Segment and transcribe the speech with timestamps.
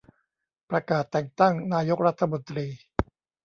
[0.69, 2.67] ประกาศแต่งตั้งนายกรัฐมนตรี